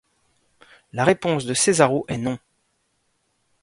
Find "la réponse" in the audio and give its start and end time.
0.93-1.45